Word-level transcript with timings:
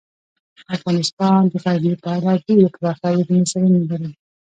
افغانستان 0.75 1.41
د 1.51 1.53
غزني 1.63 1.93
په 2.03 2.07
اړه 2.15 2.31
ډیرې 2.45 2.67
پراخې 2.75 3.07
او 3.09 3.15
علمي 3.19 3.41
څېړنې 3.51 3.81
لري. 3.89 4.11